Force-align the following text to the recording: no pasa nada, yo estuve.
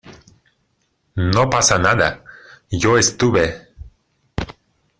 no 1.15 1.47
pasa 1.47 1.77
nada, 1.77 2.23
yo 2.71 2.97
estuve. 2.97 3.67